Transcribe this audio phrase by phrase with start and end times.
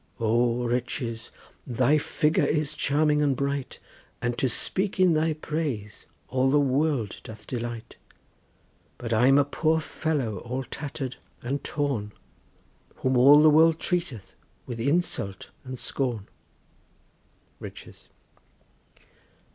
[0.19, 1.31] O Riches,
[1.67, 3.77] thy figure is charming and bright,
[4.19, 7.97] And to speak in thy praise all the world doth delight,
[8.97, 12.13] But I'm a poor fellow all tatter'd and torn,
[12.95, 14.33] Whom all the world treateth
[14.65, 16.27] with insult and scorn.
[17.59, 18.09] RICHES.